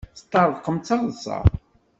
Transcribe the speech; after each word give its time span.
Teṭṭerḍqem 0.17 0.77
d 0.77 0.83
taḍsa. 0.87 1.37